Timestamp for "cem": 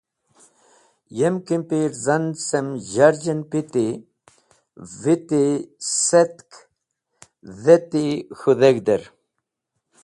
2.47-2.67